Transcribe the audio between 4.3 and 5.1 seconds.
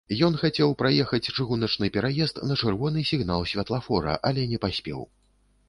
але не паспеў.